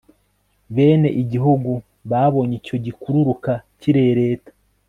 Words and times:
Bene 0.75 1.09
igihugu 1.21 1.71
babonye 2.09 2.53
icyo 2.61 2.75
gikururuka 2.85 3.51
kirereta 3.79 4.51